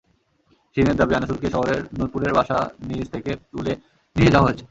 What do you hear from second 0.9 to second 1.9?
দাবি, আনিসুরকে শহরের